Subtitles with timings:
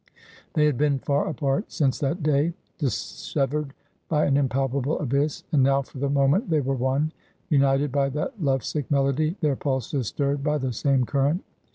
[0.55, 3.75] They had been far apart since that day; dissevered
[4.09, 7.11] by an impalpable abyss; and now for the moment they were one,
[7.49, 11.43] united by that love sick melody, their pulses stirred by the same current.